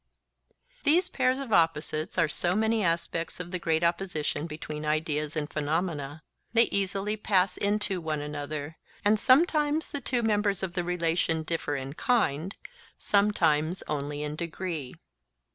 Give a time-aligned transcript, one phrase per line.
[0.83, 5.47] These pairs of opposites are so many aspects of the great opposition between ideas and
[5.47, 11.75] phenomena—they easily pass into one another; and sometimes the two members of the relation differ
[11.75, 12.55] in kind,
[12.97, 14.95] sometimes only in degree.